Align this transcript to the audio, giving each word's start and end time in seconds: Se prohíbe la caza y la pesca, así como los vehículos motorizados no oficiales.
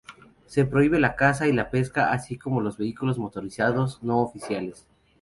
Se 0.47 0.65
prohíbe 0.65 0.97
la 0.97 1.15
caza 1.15 1.47
y 1.47 1.53
la 1.53 1.69
pesca, 1.69 2.11
así 2.11 2.35
como 2.35 2.59
los 2.59 2.75
vehículos 2.79 3.19
motorizados 3.19 4.01
no 4.01 4.21
oficiales. 4.21 4.87